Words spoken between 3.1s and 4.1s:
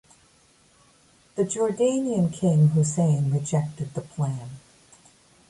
rejected the